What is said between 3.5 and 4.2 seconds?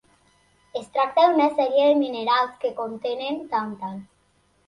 tàntal.